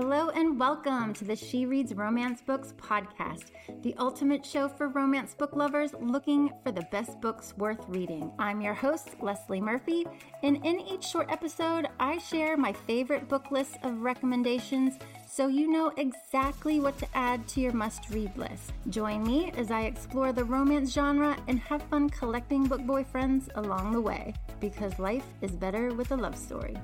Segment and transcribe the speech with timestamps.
[0.00, 3.50] Hello and welcome to the She Reads Romance Books podcast,
[3.82, 8.30] the ultimate show for romance book lovers looking for the best books worth reading.
[8.38, 10.06] I'm your host, Leslie Murphy,
[10.44, 14.94] and in each short episode, I share my favorite book lists of recommendations
[15.28, 18.72] so you know exactly what to add to your must read list.
[18.90, 23.90] Join me as I explore the romance genre and have fun collecting book boyfriends along
[23.90, 26.76] the way, because life is better with a love story.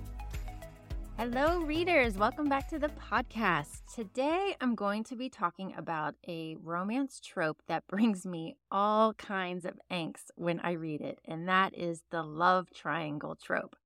[1.16, 2.18] Hello, readers.
[2.18, 3.82] Welcome back to the podcast.
[3.94, 9.64] Today, I'm going to be talking about a romance trope that brings me all kinds
[9.64, 13.76] of angst when I read it, and that is the love triangle trope.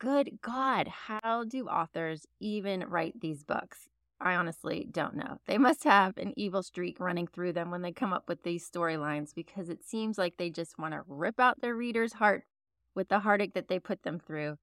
[0.00, 3.86] Good God, how do authors even write these books?
[4.18, 5.36] I honestly don't know.
[5.46, 8.68] They must have an evil streak running through them when they come up with these
[8.68, 12.44] storylines because it seems like they just want to rip out their reader's heart
[12.94, 14.56] with the heartache that they put them through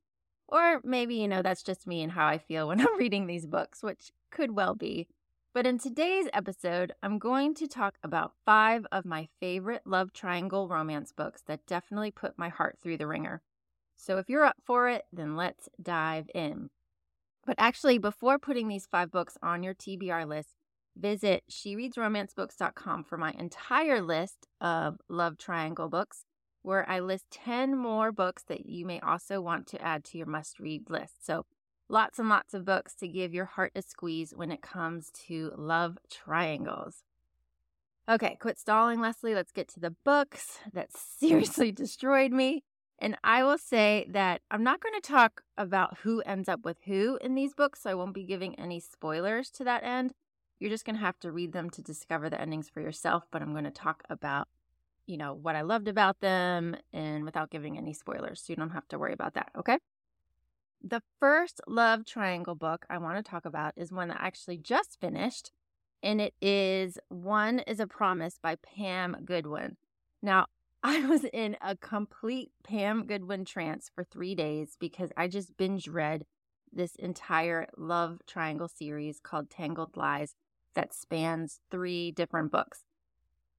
[0.48, 3.45] or maybe, you know, that's just me and how I feel when I'm reading these
[3.45, 5.08] books, which could well be.
[5.54, 10.68] But in today's episode, I'm going to talk about five of my favorite love triangle
[10.68, 13.41] romance books that definitely put my heart through the wringer.
[13.96, 16.70] So if you're up for it, then let's dive in.
[17.46, 20.49] But actually, before putting these five books on your TBR list,
[20.98, 26.24] visit shereadsromancebooks.com for my entire list of love triangle books
[26.66, 30.27] where I list 10 more books that you may also want to add to your
[30.27, 31.26] must read list.
[31.26, 31.46] So,
[31.88, 35.52] lots and lots of books to give your heart a squeeze when it comes to
[35.55, 37.04] love triangles.
[38.10, 39.35] Okay, quit stalling, Leslie.
[39.35, 42.63] Let's get to the books that seriously destroyed me.
[42.98, 46.77] And I will say that I'm not going to talk about who ends up with
[46.85, 50.13] who in these books, so I won't be giving any spoilers to that end.
[50.60, 53.41] You're just going to have to read them to discover the endings for yourself, but
[53.41, 54.48] I'm going to talk about
[55.05, 58.41] you know, what I loved about them and without giving any spoilers.
[58.41, 59.51] So you don't have to worry about that.
[59.57, 59.77] Okay.
[60.84, 64.57] The first love triangle book I want to talk about is one that I actually
[64.57, 65.51] just finished,
[66.03, 69.78] and it is One is a Promise by Pam Godwin.
[70.21, 70.45] Now,
[70.83, 75.88] I was in a complete Pam Godwin trance for three days because I just binge
[75.88, 76.25] read
[76.71, 80.35] this entire love triangle series called Tangled Lies
[80.75, 82.83] that spans three different books.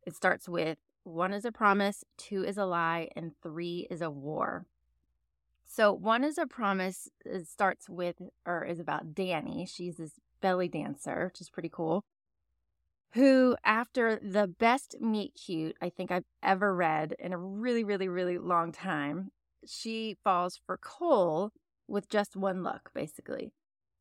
[0.06, 4.10] It starts with one is a promise, two is a lie, and three is a
[4.10, 4.66] war.
[5.64, 9.66] So, one is a promise it starts with, or is about Danny.
[9.66, 12.04] She's this belly dancer, which is pretty cool.
[13.12, 18.08] Who, after the best meet cute I think I've ever read in a really, really,
[18.08, 19.30] really long time,
[19.64, 21.52] she falls for Cole
[21.88, 23.52] with just one look, basically.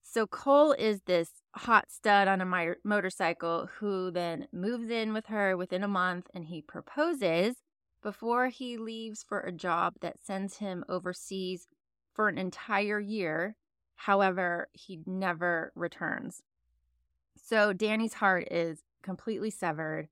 [0.07, 5.57] So Cole is this hot stud on a motorcycle who then moves in with her
[5.57, 7.55] within a month and he proposes
[8.03, 11.67] before he leaves for a job that sends him overseas
[12.13, 13.55] for an entire year.
[13.95, 16.43] However, he never returns.
[17.35, 20.07] So Danny's heart is completely severed,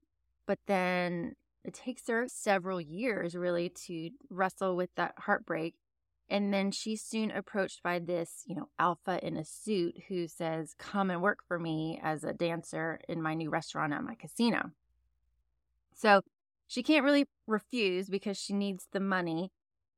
[0.48, 5.76] but then it takes her several years really to wrestle with that heartbreak
[6.30, 10.74] and then she's soon approached by this, you know, alpha in a suit who says,
[10.78, 14.72] Come and work for me as a dancer in my new restaurant at my casino.
[15.96, 16.22] So
[16.68, 19.52] she can't really refuse because she needs the money.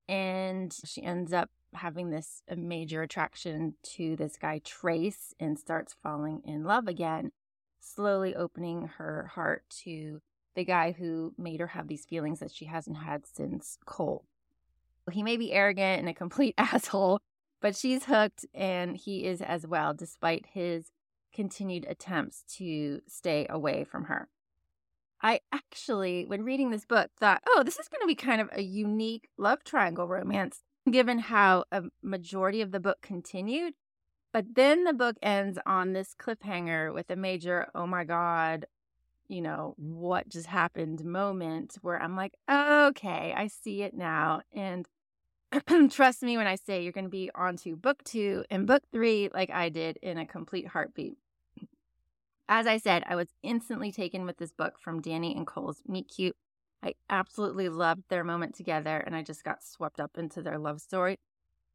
[0.08, 6.42] And she ends up having this major attraction to this guy, Trace, and starts falling
[6.46, 7.32] in love again,
[7.80, 10.22] slowly opening her heart to
[10.56, 14.26] the guy who made her have these feelings that she hasn't had since Cole.
[15.12, 17.20] He may be arrogant and a complete asshole,
[17.62, 20.92] but she's hooked and he is as well, despite his
[21.34, 24.30] continued attempts to stay away from her.
[25.22, 28.50] I actually, when reading this book, thought, oh, this is going to be kind of
[28.54, 33.74] a unique love triangle romance, given how a majority of the book continued.
[34.32, 38.66] But then the book ends on this cliffhanger with a major, oh my God,
[39.28, 44.42] you know, what just happened moment where I'm like, okay, I see it now.
[44.54, 44.88] And
[45.90, 48.84] trust me when I say you're going to be on to book two and book
[48.92, 51.18] three, like I did in a complete heartbeat.
[52.48, 56.10] As I said, I was instantly taken with this book from Danny and Cole's Meet
[56.16, 56.36] Cute.
[56.84, 60.80] I absolutely loved their moment together and I just got swept up into their love
[60.80, 61.18] story.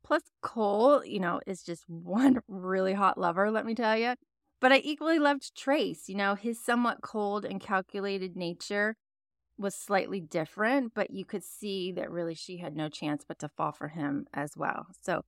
[0.05, 4.15] Plus, Cole, you know, is just one really hot lover, let me tell you.
[4.61, 8.97] But I equally loved Trace, you know, his somewhat cold and calculated nature
[9.57, 13.49] was slightly different, but you could see that really she had no chance but to
[13.49, 14.87] fall for him as well.
[15.01, 15.23] So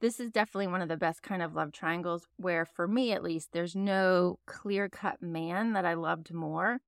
[0.00, 3.22] this is definitely one of the best kind of love triangles where for me at
[3.22, 6.78] least there's no clear-cut man that I loved more.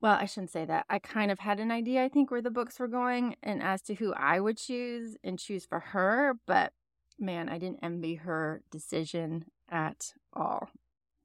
[0.00, 0.86] Well, I shouldn't say that.
[0.88, 3.82] I kind of had an idea I think where the books were going and as
[3.82, 6.72] to who I would choose and choose for her, but
[7.18, 10.70] man, I didn't envy her decision at all.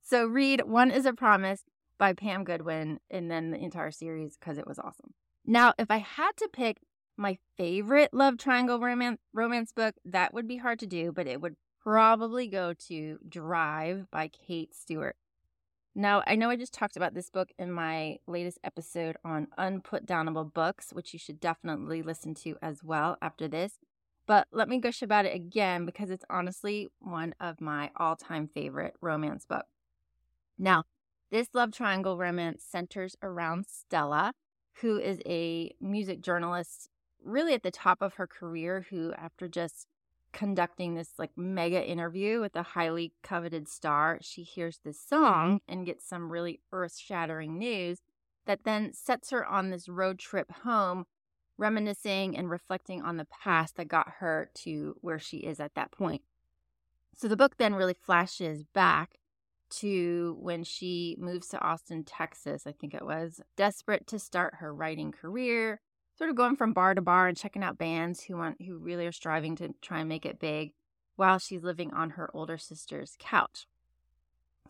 [0.01, 1.63] So read One is a Promise
[1.97, 5.13] by Pam Godwin and then the entire series because it was awesome.
[5.45, 6.77] Now, if I had to pick
[7.17, 11.41] my favorite love triangle romance romance book, that would be hard to do, but it
[11.41, 15.15] would probably go to Drive by Kate Stewart.
[15.95, 20.51] Now, I know I just talked about this book in my latest episode on unputdownable
[20.53, 23.77] books, which you should definitely listen to as well after this.
[24.25, 28.47] But let me gush about it again because it's honestly one of my all time
[28.47, 29.67] favorite romance books.
[30.57, 30.83] Now,
[31.31, 34.33] this love triangle romance centers around Stella,
[34.81, 36.89] who is a music journalist
[37.23, 39.87] really at the top of her career, who, after just
[40.31, 45.85] conducting this like mega interview with a highly coveted star, she hears this song and
[45.85, 47.99] gets some really earth shattering news
[48.45, 51.05] that then sets her on this road trip home,
[51.57, 55.91] reminiscing and reflecting on the past that got her to where she is at that
[55.91, 56.21] point.
[57.15, 59.19] So the book then really flashes back
[59.69, 64.73] to when she moves to Austin, Texas, I think it was, desperate to start her
[64.73, 65.81] writing career,
[66.15, 69.05] sort of going from bar to bar and checking out bands who want who really
[69.07, 70.73] are striving to try and make it big
[71.15, 73.67] while she's living on her older sister's couch.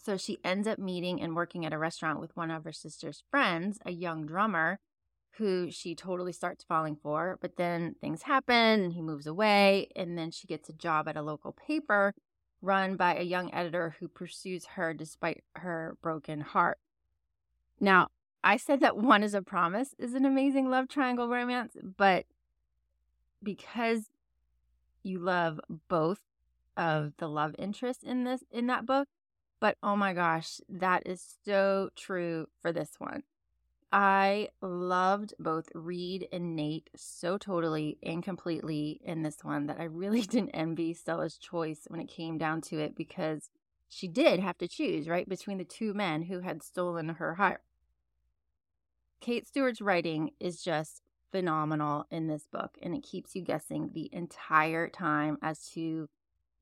[0.02, 3.24] So she ends up meeting and working at a restaurant with one of her sister's
[3.30, 4.80] friends, a young drummer
[5.38, 10.32] who she totally starts falling for, but then things happen he moves away and then
[10.32, 12.14] she gets a job at a local paper
[12.62, 16.80] run by a young editor who pursues her despite her broken heart.
[17.80, 18.08] Now,
[18.44, 22.26] I said that One is a Promise is an amazing love triangle romance, but
[23.42, 24.10] because
[25.02, 25.60] you love
[25.90, 26.22] both
[26.78, 29.08] of the love interests in this in that book,
[29.60, 33.24] but oh my gosh, that is so true for this one.
[33.96, 39.84] I loved both Reed and Nate so totally and completely in this one that I
[39.84, 43.52] really didn't envy Stella's choice when it came down to it because
[43.88, 47.62] she did have to choose, right, between the two men who had stolen her heart.
[49.22, 54.10] Kate Stewart's writing is just phenomenal in this book, and it keeps you guessing the
[54.12, 56.10] entire time as to,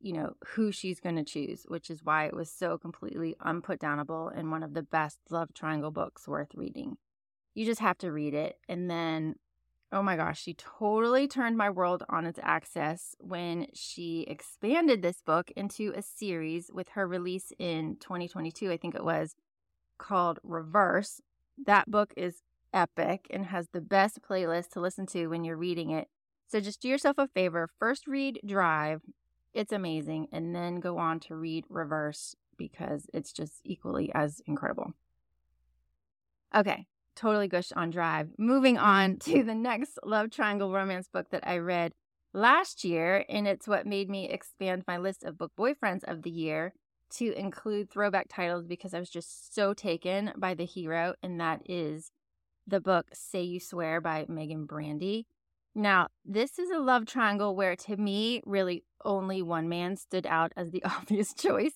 [0.01, 4.37] you know, who she's going to choose, which is why it was so completely unputdownable
[4.37, 6.97] and one of the best love triangle books worth reading.
[7.53, 8.57] You just have to read it.
[8.69, 9.35] And then,
[9.91, 15.21] oh my gosh, she totally turned my world on its axis when she expanded this
[15.21, 19.35] book into a series with her release in 2022, I think it was,
[19.97, 21.21] called Reverse.
[21.65, 22.41] That book is
[22.73, 26.07] epic and has the best playlist to listen to when you're reading it.
[26.47, 27.69] So just do yourself a favor.
[27.79, 29.01] First read Drive.
[29.53, 30.27] It's amazing.
[30.31, 34.93] And then go on to read Reverse because it's just equally as incredible.
[36.53, 36.85] Okay,
[37.15, 38.29] totally gushed on Drive.
[38.37, 41.93] Moving on to the next love triangle romance book that I read
[42.33, 43.25] last year.
[43.29, 46.73] And it's what made me expand my list of book boyfriends of the year
[47.11, 51.61] to include throwback titles because I was just so taken by the hero, and that
[51.65, 52.11] is
[52.65, 55.27] the book Say You Swear by Meaghan Brandy.
[55.75, 60.51] Now, this is a love triangle where to me, really only one man stood out
[60.55, 61.73] as the obvious choice.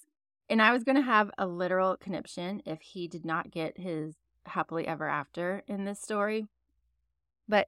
[0.49, 4.15] And I was going to have a literal conniption if he did not get his
[4.47, 6.47] happily ever after in this story.
[7.47, 7.67] But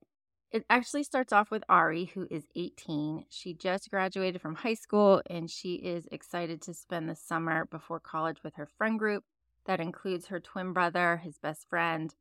[0.51, 3.25] it actually starts off with Ari, who is 18.
[3.29, 7.99] She just graduated from high school and she is excited to spend the summer before
[7.99, 9.23] college with her friend group.
[9.65, 12.15] That includes her twin brother, his best friend,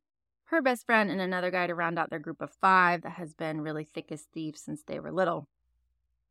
[0.45, 3.33] her best friend, and another guy to round out their group of five that has
[3.33, 5.47] been really thick as thieves since they were little.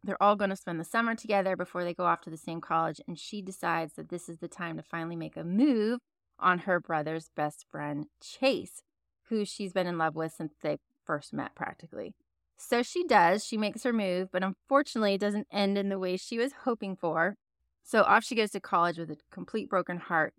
[0.05, 2.61] They're all going to spend the summer together before they go off to the same
[2.61, 6.01] college, and she decides that this is the time to finally make a move
[6.39, 8.83] on her brother's best friend, Chase,
[9.29, 12.15] who she's been in love with since they first met practically.
[12.57, 16.17] So she does, she makes her move, but unfortunately it doesn't end in the way
[16.17, 17.37] she was hoping for.
[17.83, 20.35] So off she goes to college with a complete broken heart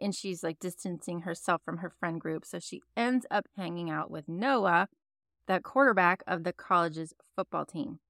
[0.00, 2.44] and she's like distancing herself from her friend group.
[2.44, 4.88] So she ends up hanging out with Noah,
[5.46, 8.00] the quarterback of the college's football team.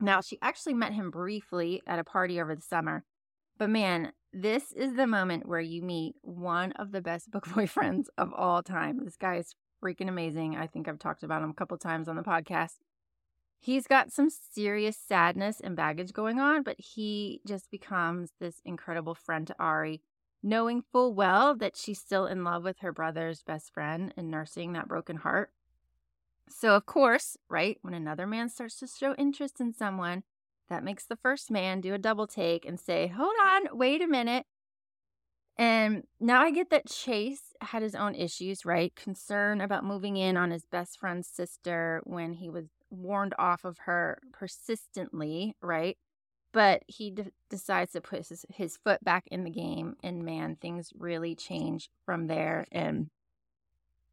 [0.00, 3.04] Now, she actually met him briefly at a party over the summer.
[3.58, 8.06] But man, this is the moment where you meet one of the best book boyfriends
[8.16, 9.04] of all time.
[9.04, 10.56] This guy is freaking amazing.
[10.56, 12.76] I think I've talked about him a couple times on the podcast.
[13.60, 19.14] He's got some serious sadness and baggage going on, but he just becomes this incredible
[19.14, 20.00] friend to Ari
[20.42, 24.72] knowing full well that she's still in love with her brother's best friend and nursing
[24.72, 25.50] that broken heart.
[26.48, 30.22] So, of course, right, when another man starts to show interest in someone,
[30.68, 34.06] that makes the first man do a double take and say, Hold on, wait a
[34.06, 34.46] minute.
[35.56, 38.94] And now I get that Chase had his own issues, right?
[38.94, 43.78] Concern about moving in on his best friend's sister when he was warned off of
[43.78, 45.98] her persistently, right?
[46.52, 47.14] but he
[47.50, 51.90] decides to put his, his foot back in the game and man things really change
[52.04, 53.10] from there and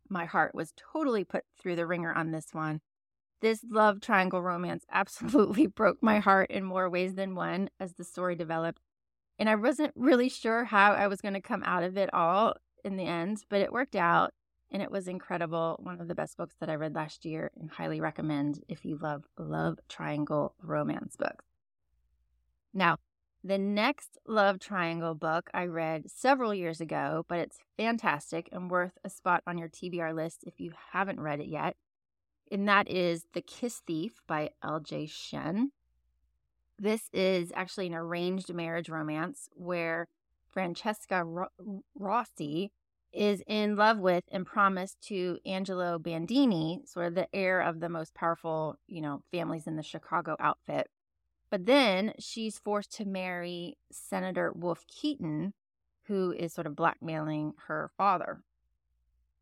[0.10, 2.82] my heart was totally put through the wringer on this one
[3.42, 8.04] this love triangle romance absolutely broke my heart in more ways than one as the
[8.04, 8.80] story developed
[9.40, 12.54] and i wasn't really sure how i was going to come out of it all
[12.84, 14.32] in the end but it worked out
[14.72, 17.72] and it was incredible one of the best books that i read last year and
[17.72, 21.46] highly recommend if you love love triangle romance books
[22.76, 22.98] now,
[23.42, 28.98] the next love triangle book I read several years ago, but it's fantastic and worth
[29.06, 31.78] a spot on your TBR list if you haven't read it yet.
[32.52, 35.08] And that is The Kiss Thief by L.J.
[35.08, 35.72] Shen.
[36.78, 40.08] This is actually an arranged marriage romance where
[40.48, 42.72] Francesca Ro- Rossi
[43.12, 47.90] is in love with and promised to Angelo Bandini, sort of the heir of the
[47.90, 50.90] most powerful, you know, families in the Chicago outfit.
[51.50, 55.54] But then she's forced to marry Senator Wolf Keaton,
[56.04, 58.42] who is sort of blackmailing her father.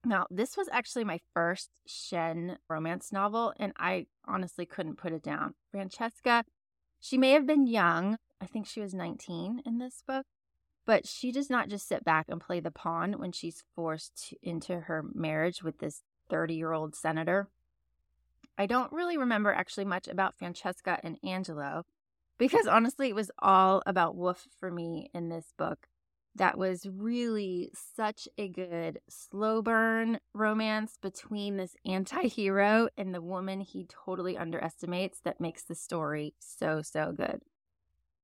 [0.05, 5.23] Now, this was actually my first Shen romance novel, and I honestly couldn't put it
[5.23, 5.53] down.
[5.71, 6.43] Francesca,
[6.99, 8.17] she may have been young.
[8.41, 10.25] I think she was 19 in this book,
[10.85, 14.81] but she does not just sit back and play the pawn when she's forced into
[14.81, 17.47] her marriage with this 30 year old senator.
[18.57, 21.85] I don't really remember actually much about Francesca and Angelo,
[22.37, 25.87] because honestly, it was all about Wolf for me in this book.
[26.35, 33.21] That was really such a good slow burn romance between this anti hero and the
[33.21, 37.41] woman he totally underestimates that makes the story so, so good.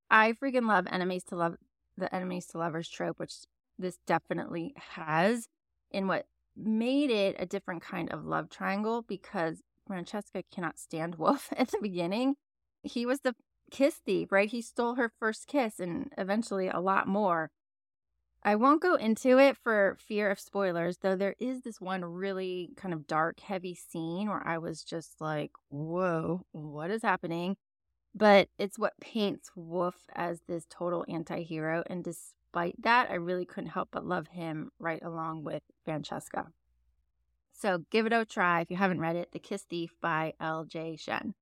[0.09, 1.57] I freaking love enemies to love
[1.97, 3.33] the enemies to lovers trope, which
[3.77, 5.47] this definitely has,
[5.91, 6.25] in what
[6.55, 11.79] made it a different kind of love triangle because Francesca cannot stand Wolf at the
[11.81, 12.35] beginning.
[12.83, 13.35] He was the
[13.71, 14.49] kiss thief, right?
[14.49, 17.51] He stole her first kiss and eventually a lot more.
[18.49, 22.71] I won't go into it for fear of spoilers, though there is this one really
[22.75, 27.57] kind of dark, heavy scene where I was just like, whoa, what is happening?
[28.15, 31.83] But it's what paints Wolf as this total anti hero.
[31.85, 36.47] And despite that, I really couldn't help but love him right along with Francesca.
[37.53, 40.95] So give it a try if you haven't read it The Kiss Thief by L.J.
[40.95, 41.35] Shen.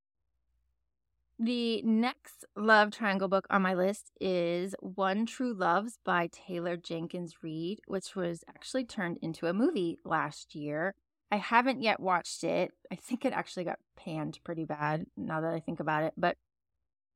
[1.39, 7.35] The next love triangle book on my list is One True Loves by Taylor Jenkins
[7.43, 10.95] Reid, which was actually turned into a movie last year.
[11.31, 12.71] I haven't yet watched it.
[12.91, 16.13] I think it actually got panned pretty bad now that I think about it.
[16.17, 16.37] But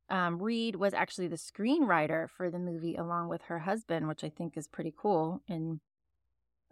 [0.07, 4.29] um, Reid was actually the screenwriter for the movie along with her husband, which I
[4.29, 5.41] think is pretty cool.
[5.49, 5.79] And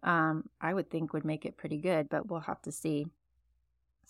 [0.03, 3.07] um, I would think would make it pretty good, but we'll have to see.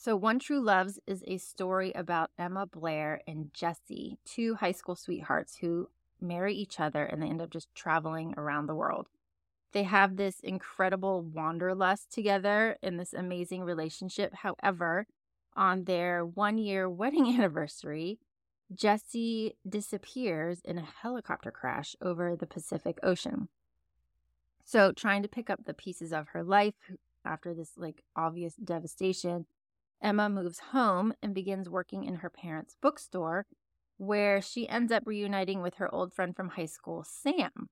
[0.02, 4.96] So, One True Loves is a story about Emma Blair and Jesse, two high school
[4.96, 5.90] sweethearts who
[6.22, 9.08] marry each other and they end up just traveling around the world.
[9.74, 14.34] They have this incredible wanderlust together in this amazing relationship.
[14.36, 15.06] However,
[15.54, 18.20] on their one year wedding anniversary,
[18.74, 23.50] Jesse disappears in a helicopter crash over the Pacific Ocean.
[24.64, 26.76] So, trying to pick up the pieces of her life
[27.26, 29.46] after this like obvious devastation,
[30.02, 33.46] Emma moves home and begins working in her parents' bookstore,
[33.98, 37.70] where she ends up reuniting with her old friend from high school, Sam.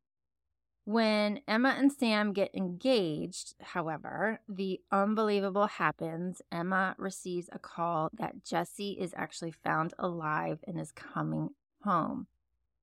[0.87, 6.41] When Emma and Sam get engaged, however, the unbelievable happens.
[6.49, 11.49] Emma receives a call that Jesse is actually found alive and is coming
[11.83, 12.27] home.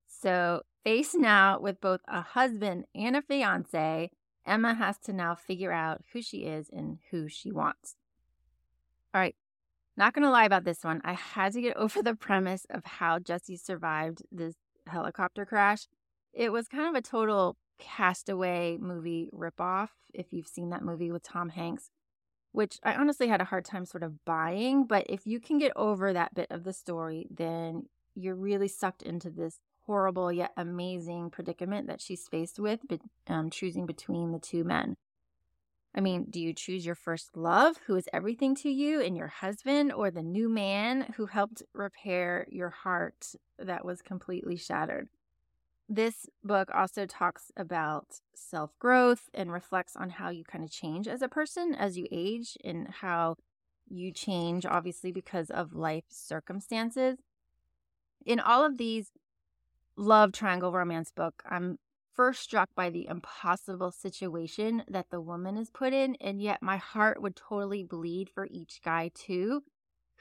[0.07, 4.11] So, faced now with both a husband and a fiance,
[4.45, 7.95] Emma has to now figure out who she is and who she wants.
[9.15, 9.35] All right.
[9.95, 10.99] Not going to lie about this one.
[11.05, 14.55] I had to get over the premise of how Jesse survived this
[14.87, 15.87] helicopter crash.
[16.33, 21.23] It was kind of a total castaway movie ripoff, if you've seen that movie with
[21.23, 21.89] Tom Hanks,
[22.51, 24.85] which I honestly had a hard time sort of buying.
[24.85, 27.83] But if you can get over that bit of the story, then
[28.15, 32.81] you're really sucked into this horrible yet amazing predicament that she's faced with,
[33.27, 34.97] um, choosing between the two men.
[35.95, 39.29] I mean, do you choose your first love, who is everything to you, and your
[39.29, 45.07] husband, or the new man who helped repair your heart that was completely shattered?
[45.87, 51.07] This book also talks about self growth and reflects on how you kind of change
[51.07, 53.37] as a person as you age and how
[53.87, 57.19] you change, obviously, because of life circumstances.
[58.25, 59.11] In all of these
[59.95, 61.77] love triangle romance book, I'm
[62.15, 66.77] first struck by the impossible situation that the woman is put in, and yet my
[66.77, 69.61] heart would totally bleed for each guy too,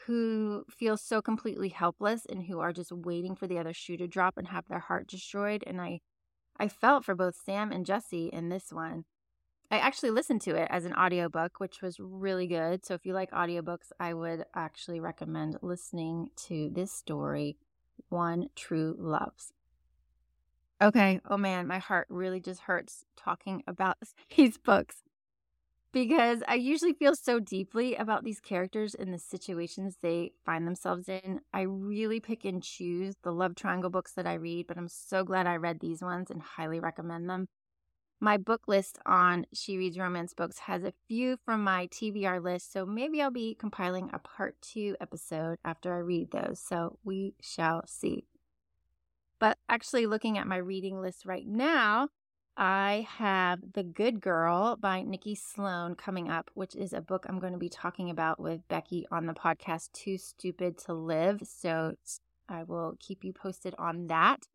[0.07, 4.09] who feels so completely helpless and who are just waiting for the other shoe to
[4.09, 5.63] drop and have their heart destroyed.
[5.67, 6.01] And I,
[6.59, 9.05] I felt for both Sam and Jesse in this one.
[9.71, 12.85] I actually listened to it as an audiobook, which was really good.
[12.85, 17.57] So if you like audiobooks, I would actually recommend listening to this story,
[18.09, 19.54] One True Loves.
[20.83, 21.21] Okay.
[21.29, 23.97] Oh man, my heart really just hurts talking about
[24.37, 24.97] these books
[25.93, 31.09] because I usually feel so deeply about these characters and the situations they find themselves
[31.09, 31.41] in.
[31.53, 35.25] I really pick and choose the love triangle books that I read, but I'm so
[35.25, 37.49] glad I read these ones and highly recommend them.
[38.21, 42.73] My book list on She Reads Romance Books has a few from my TBR list,
[42.73, 46.61] so maybe I'll be compiling a part two episode after I read those.
[46.61, 48.27] So we shall see.
[49.39, 52.09] But actually, looking at my reading list right now,
[52.57, 57.41] I have The Good Girl by Nikki Sloane coming up, which is a book I'm
[57.41, 61.41] going to be talking about with Becky on the podcast Too Stupid to Live.
[61.45, 61.95] So
[62.49, 64.47] I will keep you posted on that.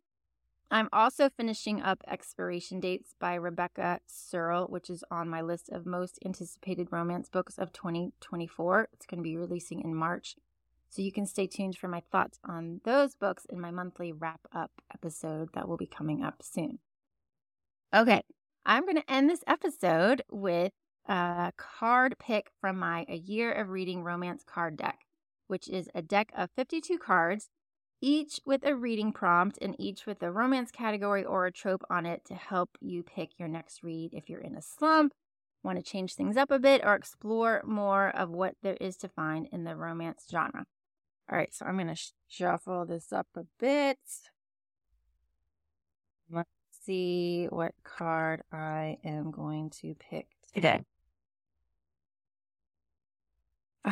[0.71, 5.85] I'm also finishing up Expiration Dates by Rebecca Serle, which is on my list of
[5.85, 8.89] most anticipated romance books of 2024.
[8.93, 10.35] It's going to be releasing in March.
[10.89, 14.41] So you can stay tuned for my thoughts on those books in my monthly wrap
[14.53, 16.79] up episode that will be coming up soon.
[17.93, 18.23] Okay,
[18.65, 20.71] I'm going to end this episode with
[21.07, 24.99] a card pick from my A Year of Reading Romance card deck,
[25.47, 27.49] which is a deck of 52 cards,
[28.01, 32.05] each with a reading prompt and each with a romance category or a trope on
[32.05, 35.13] it to help you pick your next read if you're in a slump,
[35.63, 39.09] want to change things up a bit, or explore more of what there is to
[39.09, 40.65] find in the romance genre.
[41.31, 43.99] All right, so I'm going to shuffle this up a bit
[46.31, 46.49] Let's
[46.83, 50.83] see what card I am going to pick today.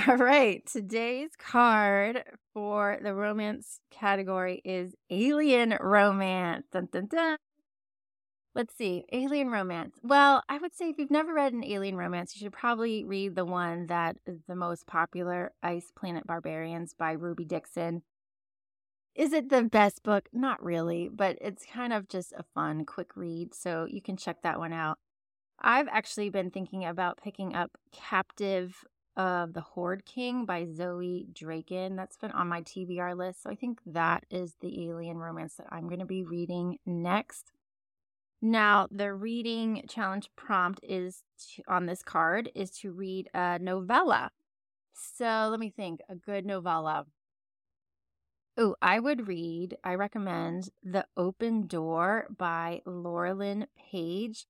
[0.07, 6.65] All right, today's card for the romance category is Alien Romance.
[6.71, 7.37] Dun, dun, dun.
[8.57, 9.99] Let's see, Alien Romance.
[10.01, 13.35] Well, I would say if you've never read an Alien Romance, you should probably read
[13.35, 18.01] the one that is the most popular, Ice Planet Barbarians by Ruby Dixon.
[19.13, 20.27] Is it the best book?
[20.33, 23.53] Not really, but it's kind of just a fun, quick read.
[23.53, 24.97] So you can check that one out.
[25.61, 28.83] I've actually been thinking about picking up Captive
[29.15, 31.95] of the Horde King by Zoey Draven.
[31.95, 33.43] That's been on my TBR list.
[33.43, 37.51] So I think that is the alien romance that I'm going to be reading next.
[38.41, 41.23] Now, the reading challenge prompt is
[41.55, 44.29] to, on this card is to read a novella.
[44.93, 47.05] So let me think a good novella.
[48.59, 54.45] Oh, I would read, I recommend The Open Door by Laurelin Paige.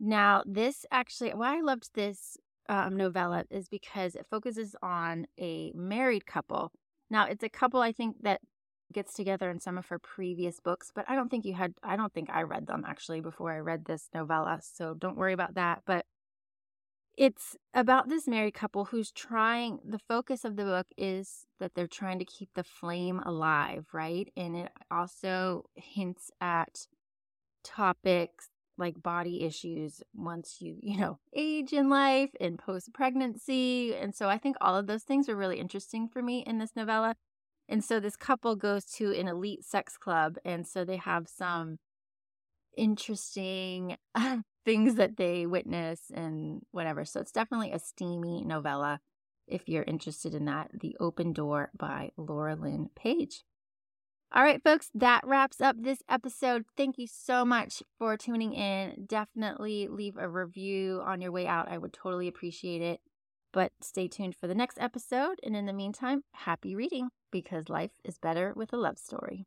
[0.00, 2.36] Now, this actually, why I loved this
[2.68, 6.72] um, novella is because it focuses on a married couple.
[7.10, 8.40] Now, it's a couple I think that
[8.94, 11.96] gets together in some of her previous books, but I don't think you had, I
[11.96, 14.60] don't think I read them actually before I read this novella.
[14.62, 15.82] So don't worry about that.
[15.84, 16.06] But
[17.16, 21.86] it's about this married couple who's trying, the focus of the book is that they're
[21.86, 24.32] trying to keep the flame alive, right?
[24.36, 26.86] And it also hints at
[27.62, 33.94] topics like body issues once you, you know, age in life and post pregnancy.
[33.94, 36.72] And so I think all of those things are really interesting for me in this
[36.74, 37.14] novella.
[37.68, 40.36] And so this couple goes to an elite sex club.
[40.44, 41.78] And so they have some
[42.76, 43.96] interesting
[44.64, 47.04] things that they witness and whatever.
[47.04, 49.00] So it's definitely a steamy novella
[49.46, 50.70] if you're interested in that.
[50.80, 53.44] The Open Door by Laurelin Paige.
[54.32, 56.64] All right, folks, that wraps up this episode.
[56.76, 59.06] Thank you so much for tuning in.
[59.06, 61.70] Definitely leave a review on your way out.
[61.70, 63.00] I would totally appreciate it.
[63.54, 65.38] But stay tuned for the next episode.
[65.44, 69.46] And in the meantime, happy reading because life is better with a love story.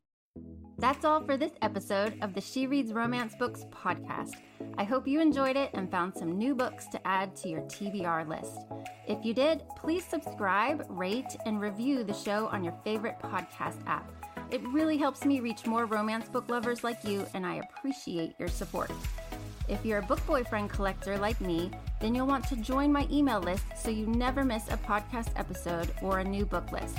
[0.78, 4.36] That's all for this episode of the She Reads Romance Books podcast.
[4.78, 8.28] I hope you enjoyed it and found some new books to add to your TBR
[8.28, 8.60] list.
[9.06, 14.10] If you did, please subscribe, rate, and review the show on your favorite podcast app.
[14.50, 18.48] It really helps me reach more romance book lovers like you, and I appreciate your
[18.48, 18.90] support.
[19.68, 23.40] If you're a book boyfriend collector like me, then you'll want to join my email
[23.40, 26.96] list so you never miss a podcast episode or a new book list.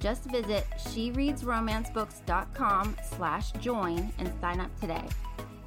[0.00, 5.04] Just visit shereadsromancebooks.com slash join and sign up today.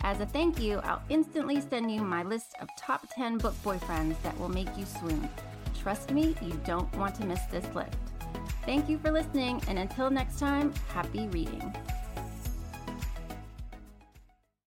[0.02, 4.20] As a thank you, I'll instantly send you my list of top 10 book boyfriends
[4.24, 5.30] that will make you swoon.
[5.82, 7.98] Trust me, you don't want to miss this list.
[8.66, 11.76] Thank you for listening, and until next time, happy reading.